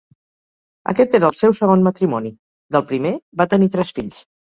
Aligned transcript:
Aquest 0.93 1.11
era 1.19 1.27
el 1.27 1.35
seu 1.39 1.53
segon 1.57 1.83
matrimoni; 1.87 2.31
del 2.77 2.85
primer, 2.93 3.13
va 3.43 3.49
tenir 3.53 3.69
tres 3.77 3.93
fills. 3.99 4.19